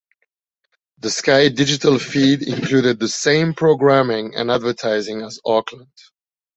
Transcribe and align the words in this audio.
The 0.97 1.11
Sky 1.11 1.49
Digital 1.49 1.99
feed 1.99 2.41
included 2.41 2.97
the 2.99 3.07
same 3.07 3.53
programming 3.53 4.33
and 4.33 4.49
advertising 4.49 5.21
as 5.21 5.39
Auckland. 5.45 5.91